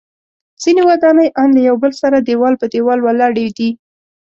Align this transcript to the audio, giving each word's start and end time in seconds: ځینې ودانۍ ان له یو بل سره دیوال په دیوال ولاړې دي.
ځینې 0.61 0.81
ودانۍ 0.89 1.27
ان 1.41 1.49
له 1.55 1.61
یو 1.67 1.75
بل 1.83 1.91
سره 2.01 2.17
دیوال 2.27 2.53
په 2.61 2.65
دیوال 2.73 2.99
ولاړې 3.03 3.47
دي. 3.57 3.69